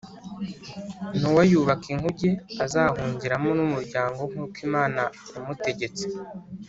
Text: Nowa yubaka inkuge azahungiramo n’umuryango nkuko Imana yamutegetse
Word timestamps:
Nowa 1.19 1.41
yubaka 1.51 1.85
inkuge 1.93 2.29
azahungiramo 2.63 3.49
n’umuryango 3.57 4.19
nkuko 4.31 4.55
Imana 4.67 5.01
yamutegetse 5.33 6.05